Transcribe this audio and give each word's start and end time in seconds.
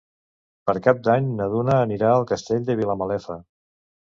Per 0.69 0.73
Cap 0.87 1.03
d'Any 1.07 1.27
na 1.41 1.47
Duna 1.53 1.75
anirà 1.81 2.09
al 2.15 2.27
Castell 2.33 2.67
de 2.71 2.79
Vilamalefa. 2.83 3.39